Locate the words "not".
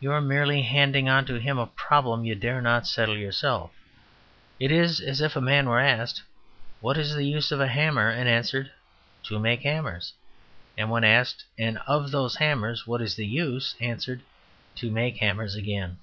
2.60-2.86